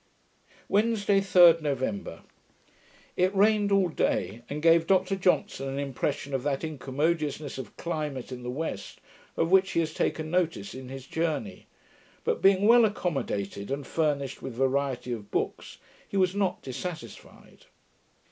[0.67, 2.23] Wednesday, 3d November
[3.15, 8.31] It rained all day, and gave Dr Johnson an impression of that incommodiousness of climate
[8.31, 8.99] in the west,
[9.37, 11.67] of which he has taken notice in his Journey;
[12.23, 15.77] but, being well accommodated, and furnished with variety of books,
[16.09, 17.65] he was not dissatisfied.